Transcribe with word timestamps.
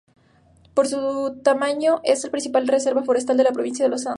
Por 0.73 0.87
su 0.87 1.41
tamaño 1.43 2.01
es 2.03 2.23
la 2.23 2.31
principal 2.31 2.67
reserva 2.67 3.03
forestal 3.03 3.37
de 3.37 3.43
la 3.43 3.51
provincia 3.51 3.85
de 3.85 3.89
Los 3.89 4.01
Santos. 4.01 4.09